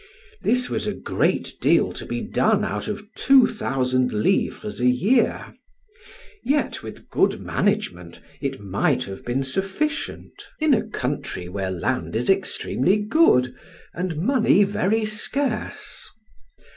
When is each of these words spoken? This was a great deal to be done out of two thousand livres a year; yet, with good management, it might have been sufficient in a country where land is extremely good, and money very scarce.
This 0.41 0.67
was 0.67 0.87
a 0.87 0.95
great 0.95 1.53
deal 1.61 1.93
to 1.93 2.07
be 2.07 2.21
done 2.21 2.65
out 2.65 2.87
of 2.87 3.13
two 3.13 3.45
thousand 3.45 4.11
livres 4.11 4.79
a 4.79 4.87
year; 4.87 5.53
yet, 6.43 6.81
with 6.81 7.07
good 7.11 7.39
management, 7.39 8.19
it 8.41 8.59
might 8.59 9.03
have 9.03 9.23
been 9.23 9.43
sufficient 9.43 10.47
in 10.59 10.73
a 10.73 10.81
country 10.87 11.47
where 11.47 11.69
land 11.69 12.15
is 12.15 12.31
extremely 12.31 12.97
good, 12.97 13.53
and 13.93 14.17
money 14.17 14.63
very 14.63 15.05
scarce. 15.05 16.07